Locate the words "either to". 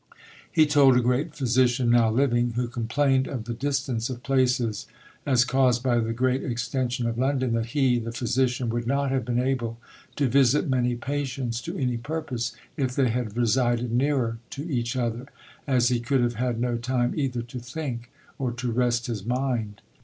17.15-17.59